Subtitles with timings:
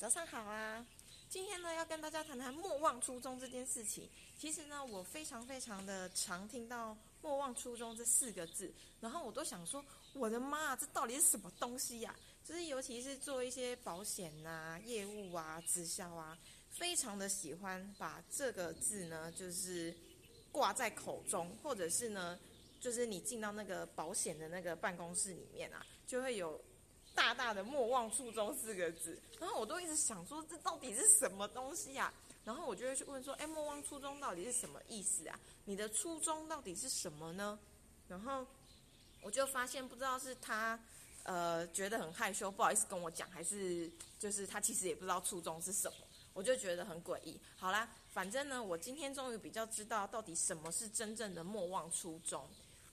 [0.00, 0.82] 早上好啊！
[1.28, 4.08] 今天呢，要跟大家谈谈莫忘初衷这件事情。
[4.34, 9.84] 其实呢，我非常非常的常听到“莫忘初衷”这四个字，然后我都想说，
[10.14, 12.16] 我的妈，这到底是什么东西呀？
[12.42, 16.38] 就是尤其是做一些保险呐、业务啊、直销啊，
[16.70, 19.94] 非常的喜欢把这个字呢，就是
[20.50, 22.40] 挂在口中，或者是呢，
[22.80, 26.58] 就是你进到那个保险的那个办公室里面啊，就会有。
[27.14, 32.12] 大大的“莫忘初衷”四个字，然后我都一直想说，这到底是什么东西呀？
[32.44, 35.38] 然后我就会去问说，哎，“莫忘初衷”到底是什么意思啊？
[35.66, 37.58] 你的初衷到底是什么呢？
[38.08, 38.46] 然后
[39.22, 40.78] 我就发现，不知道是他
[41.24, 45.96] 呃觉得很害羞，不好意思跟我讲，还是就是他其实也不知道初衷是什么，
[46.32, 47.38] 我就觉得很诡异。
[47.56, 52.48] 好啦，反正呢，我今天终于比较知道到底什么是真正的“莫忘初衷”。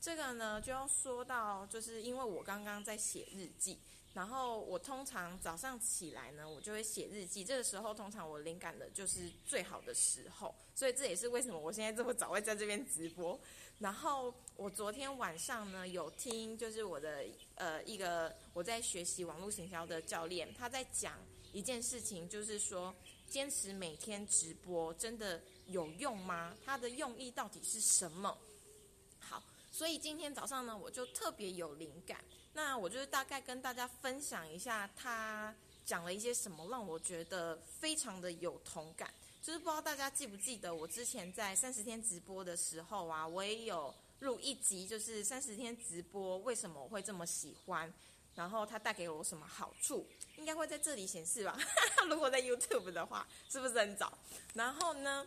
[0.00, 3.78] 这个呢，就要说到，就是因为我刚刚在写日记。
[4.12, 7.44] 然后我通常早上起来呢，我就会写日记。
[7.44, 13.38] 这个时候通常我灵感的就是最好的时候，所以这也是为什么我现在这么早会在这边直播。
[13.78, 21.14] 然后我昨天晚上呢有听，就是我的呃一个我在学习网络行销的教练，他在讲
[21.52, 22.94] 一件事情，就是说
[23.28, 26.54] 坚持每天直播真的有用吗？
[26.64, 28.36] 它的用意到底是什么？
[29.20, 29.42] 好。
[29.72, 32.22] 所以今天早上呢，我就特别有灵感。
[32.52, 39.12] 那我就是大概跟大家分享一下，他讲了一些什么，让我觉得非常的有同感。
[39.42, 47.92] 就是不知道大家记不记得，我之前在三十天直播的时候啊，我也有录一集，就是三十天直播为什么我会这么喜欢，
[48.34, 50.06] 然后它带给我什么好处，
[50.36, 51.58] 应该会在这里显示吧？
[52.10, 54.12] 如果在 YouTube 的话，是不是很早？
[54.54, 55.26] 然后呢？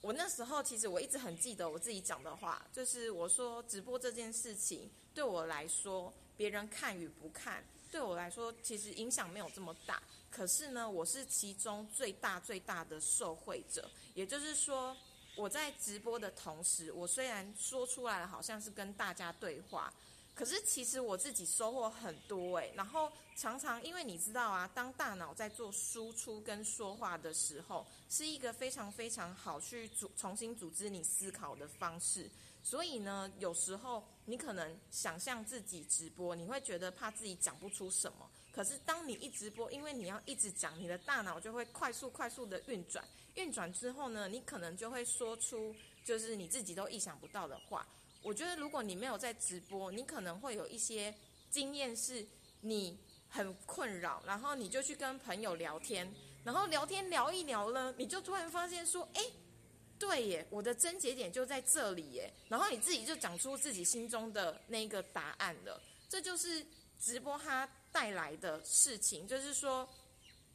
[0.00, 10.02] 我那时候其实我一直很记得我自己讲的话，就是我说直播这件事情对我来说，别人看与不看对我来说其实影响没有这么大。
[10.28, 13.88] 可是呢，我是其中最大最大的受惠者。
[14.14, 14.96] 也就是说，
[15.36, 19.92] 我在直播的同时，我虽然说出来了，好像是跟大家对话。
[20.34, 32.28] 可是其实我自己收获很多诶，然后常常因为你知道啊，当大脑在做输出跟说话的时候，是一个非常非常好去组重新组织你思考的方式。
[32.64, 38.28] 所以呢，有时候你可能想象自己直播，你会觉得怕自己讲不出什么。
[38.50, 47.86] 可是当你一直播，因为你要一直讲，你的大脑就会快速快速的运转，运转之后呢，你可能就会说出就是你自己都意想不到的话。
[48.24, 51.14] 我觉得，如果你没有在直播，你可能会有一些
[51.50, 52.26] 经验，是
[52.62, 52.98] 你
[53.28, 56.10] 很困扰，然后你就去跟朋友聊天，
[56.42, 59.22] 然后聊天聊一聊呢，你就突然发现说，哎，
[59.98, 65.78] 对耶，我的症结点就在这里耶，然后你自己就讲出自己心中的那个答案了。
[66.08, 66.64] 这就是
[66.98, 69.86] 直播它带来的事情，就是说，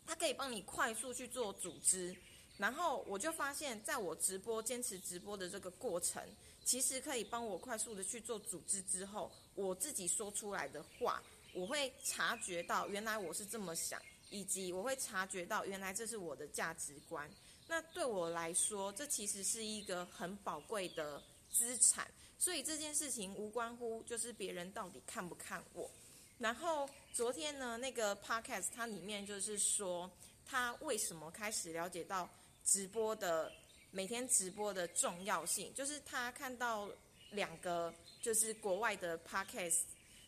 [0.07, 2.15] 它可以帮你快速去做组织。
[2.57, 6.21] 然后我就发现，在我直播坚持直播的这个过程。
[6.69, 11.19] 其实可以帮我快速的去做组织之后，我自己说出来的话，
[11.51, 13.99] 我会察觉到原来我是这么想，
[14.29, 17.27] 以及我会察觉到原来这是我的价值观。
[17.67, 21.19] 那对我来说，这其实是一个很宝贵的
[21.49, 22.07] 资产。
[22.37, 25.89] 所以这件事情无关乎就是别人到底看不看我。
[26.37, 30.07] 然后昨天呢，那个 podcast 它里面就是说，
[30.45, 32.29] 他为什么开始了解到
[32.63, 33.51] 直播的。
[33.91, 36.89] 每天直播的重要性，就是他看到
[37.31, 39.81] 两个就是国外的 podcast，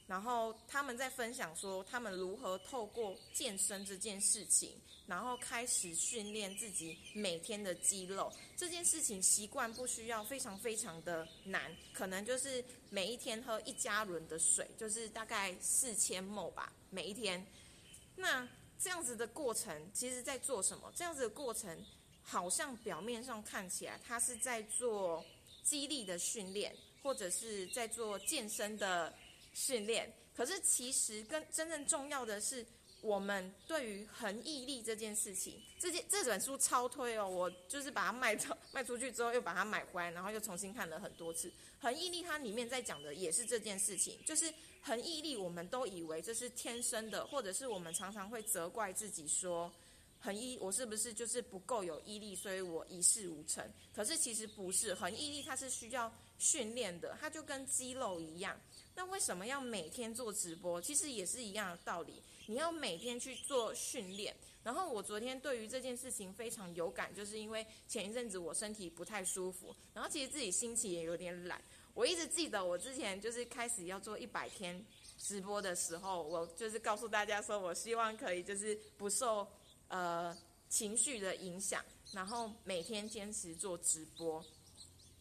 [0.08, 8.34] 然后他们在分享说他们如何透过健身这件事情，然后开始训练自己每天的肌肉。
[8.58, 17.46] 这件事情习惯不需要非常非常的难，可能就是每一天喝一加仑的水，就是大概四千 m 吧，每一天。
[18.16, 18.48] 那
[18.80, 20.92] 这样子的过程，其实在做什么？
[20.96, 21.86] 这样子的过程。
[22.24, 25.24] 好像表面上看起来他是在做
[25.64, 29.14] 激励的训练，或者是在做健身的
[29.54, 32.66] 训练，可是其实跟真正重要的是，
[33.02, 41.52] 我们对于恒毅力这件事情，这件这本书超推哦，我就是把它卖出卖出去之后，又把它买回来，然后又重新看了很多次。
[41.80, 49.72] 恒毅力它里面在讲的也是这件事情，就是恒毅力，我们都以为这是天生的，或者是我们常常会责怪自己说。
[50.24, 53.68] 恒毅，我是不是就是不够有毅力，所以我一事无成？
[53.92, 58.56] 可是其实不是，恒毅力它是需要训练的，它就跟肌肉一样。
[58.94, 60.80] 那为什么要每天做直播？
[60.80, 64.36] 其实也是一样的道理，你要每天去做训练。
[64.64, 71.60] 然后我昨天对于这件事情非常有感，就是因为前一阵子我身体不太舒服，然后其实自己心情也有点懒。
[71.96, 74.86] 我一直记得我之前就是开始要做一百天
[75.18, 79.48] 直播的时候，我就是告诉大家说我希望可以就是不受。
[79.92, 80.36] 呃
[80.70, 84.44] 情绪的影响，然后每天坚持做直播。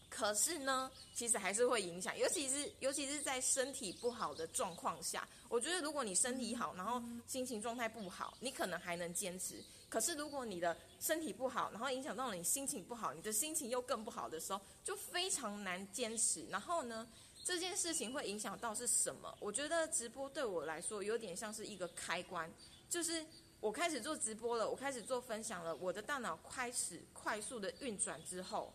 [0.09, 5.29] 可是呢，其实还是会影响，尤其是尤其是在身体不好的状况下。
[5.49, 9.63] 我觉得如果你身体好，然后心情状态不好，你可能还能坚持。
[9.89, 16.45] 可是如果你的身体不好，然后影响到了你心情不好，你的心情又更不好的时候，就非常难坚持。
[16.49, 17.09] 然后呢，
[17.45, 19.37] 这件事情会影响到是什么？
[19.41, 22.53] 我觉得直播对我来说有点像是一个开关，
[22.89, 23.25] 就是
[23.61, 28.73] 我开始做直播了，我开始做分享了，我的大脑开始快速的运转之后。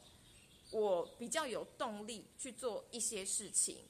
[0.72, 3.86] 我比较有动力去做一些事情，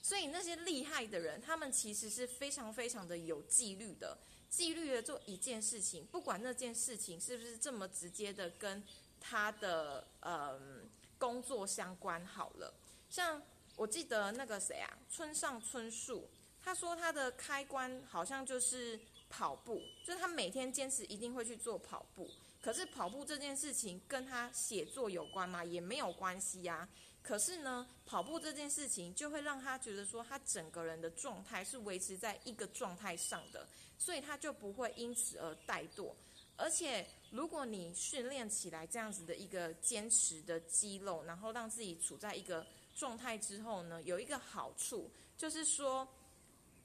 [0.00, 4.16] 所以那些厉害的人，他们其实是非常非常的有纪律的，
[4.48, 8.82] 纪律的做一件事情，不管那件事情是不是这么直接的跟
[9.20, 10.88] 他的嗯
[11.18, 12.24] 工作相关。
[12.24, 12.72] 好了，
[13.10, 13.42] 像
[13.74, 16.30] 我记得那个谁啊，村上春树，
[16.62, 18.98] 他说他的开关好像就是
[19.30, 22.28] 跑步，就是他每天坚持一定会去做跑步。
[22.60, 25.64] 可是跑步这件事情跟他写作有关吗？
[25.64, 26.86] 也没有关系呀。
[27.22, 33.66] 可是呢，跑步这件事情就会让他觉得说，他整个人的状态是维持在一个状态上的，
[33.98, 36.12] 所以他就不会因此而怠惰。
[36.56, 46.06] 而且，如果你训练起来这样子的一个坚持的肌肉，然后让自己处在一个状态之后呢，有一个好处就是说，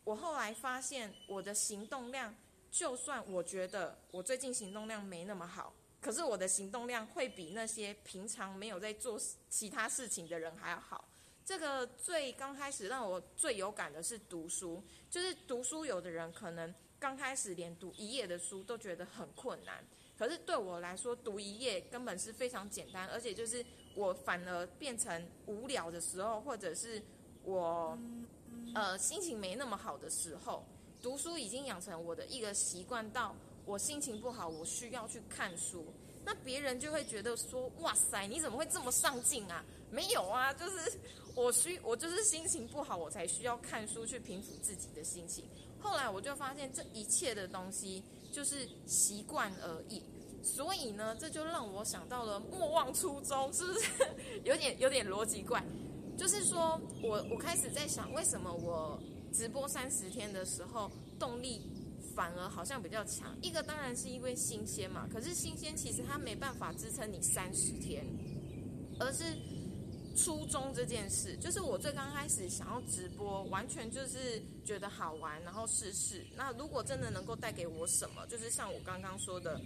[0.05, 2.33] 我后来发现我的行动量。
[2.71, 9.17] 就算我觉得我最近行动量没那么好，可是我的行动量会比那些平常没有在做
[9.49, 11.07] 其他事情的人还要好。
[11.45, 19.81] 这个最刚开始让我最有感的是读书，就是读书，有的人可能刚开始连读一页的书都觉得很困难，
[20.17, 23.65] 可是对我来说，读一页根本是非常简单，而且就是
[23.95, 27.01] 我反而变成无聊的时候，或者是
[27.43, 27.97] 我
[28.73, 30.65] 呃心情没那么好的时候。
[31.01, 35.85] 读书已经养成我的一个习惯，到我心情不好，我需要去看书。
[36.23, 40.97] 那别人就会觉得说：“哇塞，你怎么会这么上进啊？”没有啊，就是
[41.35, 45.45] 我需我就是心情不好，我才需要看书去平复自己的心情。
[45.79, 50.01] 后来我就发现，这一切的东西就是习惯而已。
[50.41, 53.91] 所以呢，这就让我想到了莫忘初衷，是不是
[54.43, 55.63] 有点有点逻辑怪？
[56.17, 59.01] 就是说我我开始在想，为什么我。
[59.33, 60.89] 直播三十天的时候，
[61.19, 61.69] 动力
[62.15, 63.35] 反而好像比较强。
[63.41, 68.05] 一个当然是因为新鲜嘛，可是新鲜其实它没办法支撑你三十天，
[68.97, 69.25] 而是
[70.15, 71.35] 初衷这件事。
[71.35, 76.25] 就是我最刚开始想要直播，完全就是觉得好玩，然后试试。
[76.37, 79.59] 那如果真的能够带给我什么，就是像我刚刚说的，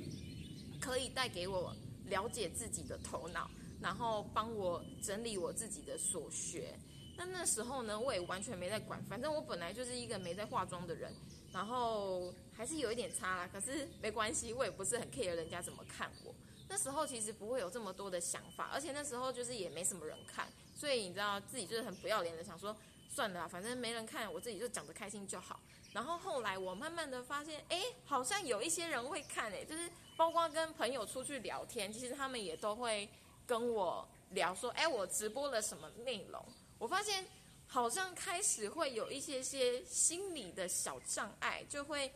[0.81, 1.75] 可以带给我
[2.07, 3.47] 了解自己的头脑，
[3.81, 6.77] 然后帮我整理我自己的所学。
[7.17, 11.13] 那那时候呢，我也完全没在管，反正我本来就是一个没在化妆的人，
[11.51, 13.49] 然后还是有一点差啦。
[13.51, 16.33] 可是没关系，我也不是很 care 人家怎么看我。
[16.69, 22.73] 那时候其实不会有这么多的想法，而且那时候就是也没什么人看，所以你知道自己就是很不要脸的想说，
[23.09, 25.59] 算了，反正没人看，我自己就讲得开心就好。
[25.91, 33.09] 然后后来我慢慢的发现，哎，好像有一些人会看，哎，就是包括跟朋友出去聊天，其实他们也都会
[33.49, 36.39] 跟我聊说，哎，我直播了什么内容。
[36.77, 37.25] 我发现
[37.65, 42.11] 好像开始会有一些些心理的小障碍，就会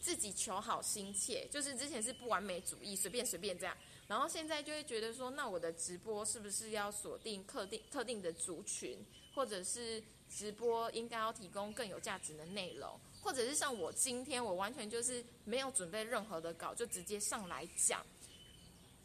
[0.00, 3.76] 自己求好心切，就是之前是不完美主义，随便随便这样，
[4.08, 8.98] 然后现在就会觉得说，那我的直播是不是要锁定特定特定的族群，
[9.32, 18.04] 或者是直播应该要提供更有价值的内容，或者是像我今天，我完全就是没有准备任何的稿，就直接上来讲。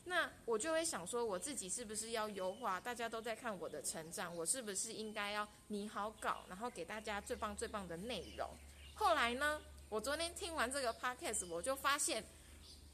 [0.09, 2.79] 那我就会想说，我自己是不是要优化？
[2.79, 8.49] 大家都在看我的成长，我是不是应该要拟好稿，然后给大家最棒最棒的内容？
[8.95, 12.23] 后来呢，我昨天听完这个 podcast，我就发现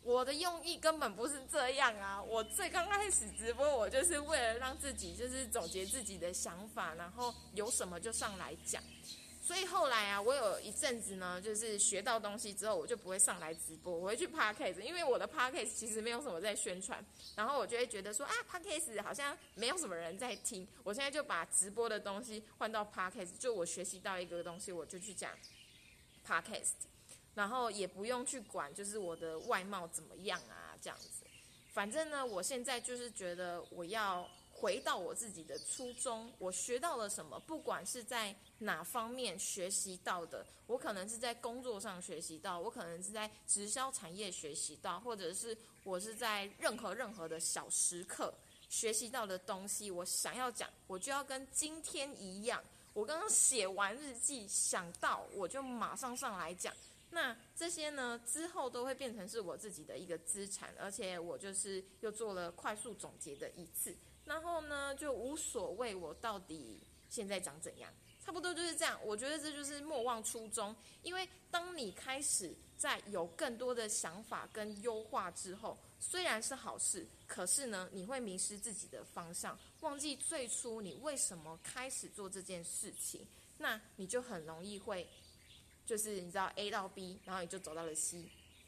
[0.03, 2.21] 我的用意根本不是这样啊！
[2.21, 8.83] 我最刚开始直播，我就是为了让自己就是总结自己的想法，然后有什么就上来讲。
[9.45, 25.31] 所以后来啊，我有一阵子呢，就是学到东西之后，我就不会上来直播，我会去 podcast，因为我的 podcast 其实没有什么在宣传，然后我就会觉得说啊，podcast 好像没有什么人在听，我现在就把直播的东西换到 podcast，就我学习到一个东西，我就去讲
[26.27, 26.71] podcast，
[27.35, 31.23] 然后也不用去管就是我的外貌怎么样啊，这样子，
[31.71, 34.27] 反正呢，我现在就是觉得我要。
[34.57, 37.37] 回到我自己的初衷，我学到了什么？
[37.41, 48.33] 不管是在哪方面学习到的，我可能是在工作上学习到，我可能是在直销产业学习到，或者是我是在任何任何的小时刻
[48.69, 52.63] 学习到的东西，我想要讲，我就要跟今天一样。
[52.93, 56.73] 我刚刚写完日记，想到我就马上上来讲。
[57.11, 66.79] 那这些呢之后都会变成是我自己的一个资产，而且我就是又做了快速总结的一次，然后呢就无所谓我到底
[67.09, 67.91] 现在长怎样。
[68.23, 70.75] 差不多就是这样，我觉得这就是莫忘初衷。
[71.03, 83.27] 因为当你开始在有更多的想法跟优化之后，虽然是好事，可是呢，你会迷失自己的方向，忘记最初你为什么开始做这件事情，
[83.59, 85.07] 那你就很容易会，
[85.85, 88.25] 就是你知道 A 到 B，然后你就走到了 C。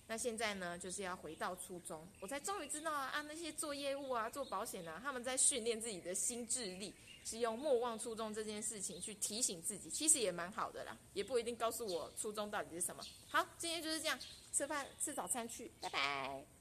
[0.08, 6.96] 那现在呢，就是要回到初中，我才终于知道啊，那些做业务啊、做保险啊，他们在训练自己的心智力。
[7.26, 13.04] 是用莫忘初衷这件事情去提醒自己，其实也蛮好的啦，也不一定告诉我初衷到底是什么。
[13.28, 14.18] 好，今天就是这样，
[14.54, 16.57] 吃饭吃早餐去，拜拜。